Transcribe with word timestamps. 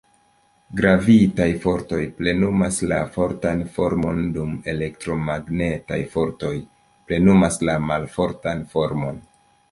Gravitaj 0.77 1.45
fortoj 1.65 1.97
plenumas 2.21 2.79
la 2.91 3.01
fortan 3.17 3.61
formon 3.75 4.23
dum 4.37 4.55
elektromagnetaj 4.73 5.99
fortoj 6.15 6.53
plenumas 7.11 7.59
la 7.71 7.75
malfortan 7.91 8.65
formon. 8.73 9.21